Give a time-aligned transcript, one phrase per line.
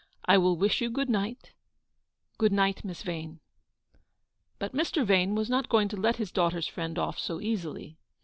[0.25, 1.53] I will wish you good night;
[2.39, 3.39] good night, Miss Vane."'
[4.57, 5.05] But Mr.
[5.07, 7.99] Yane was not going to let his daughter s friend off so easily.